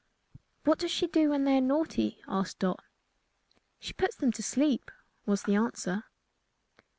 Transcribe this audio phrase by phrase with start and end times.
[0.63, 2.83] "What does she do when they are naughty?" asked Dot.
[3.79, 4.89] "She puts them to sleep,"
[5.27, 6.05] was the answer.